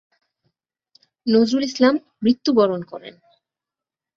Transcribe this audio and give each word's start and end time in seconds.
নজরুল 1.27 1.63
ইসলাম 1.63 1.95
মৃত্যুবরণ 2.23 2.81
করেন। 2.83 3.13